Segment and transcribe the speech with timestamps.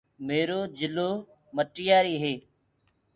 [0.27, 1.09] ميرو جِلو
[1.55, 2.33] مٽياريٚ هي